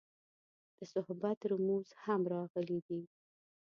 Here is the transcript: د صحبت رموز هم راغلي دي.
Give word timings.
د 0.77 0.79
صحبت 0.93 1.39
رموز 1.51 1.87
هم 2.03 2.21
راغلي 2.33 2.79
دي. 2.87 3.01